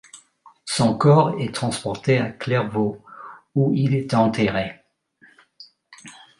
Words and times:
Son 0.65 0.97
corps 0.97 1.39
est 1.39 1.53
transporté 1.53 2.17
à 2.17 2.31
Clairvaux, 2.31 3.03
où 3.53 3.71
il 3.75 3.93
est 3.93 4.15
enterré. 4.15 4.81